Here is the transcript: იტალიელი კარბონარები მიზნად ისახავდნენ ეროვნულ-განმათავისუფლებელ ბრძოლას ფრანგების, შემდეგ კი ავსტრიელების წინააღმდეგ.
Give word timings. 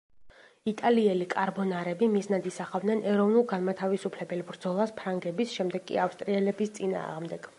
იტალიელი 0.69 1.27
კარბონარები 1.33 2.07
მიზნად 2.13 2.47
ისახავდნენ 2.53 3.03
ეროვნულ-განმათავისუფლებელ 3.11 4.43
ბრძოლას 4.49 4.95
ფრანგების, 5.03 5.55
შემდეგ 5.59 5.89
კი 5.91 6.03
ავსტრიელების 6.07 6.77
წინააღმდეგ. 6.79 7.49